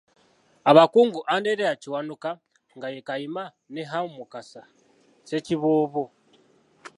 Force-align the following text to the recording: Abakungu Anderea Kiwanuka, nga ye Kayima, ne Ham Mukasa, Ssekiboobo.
Abakungu 0.69 1.19
Anderea 1.33 1.79
Kiwanuka, 1.81 2.31
nga 2.75 2.87
ye 2.93 3.01
Kayima, 3.07 3.43
ne 3.73 3.81
Ham 3.91 4.05
Mukasa, 4.17 4.61
Ssekiboobo. 4.71 6.03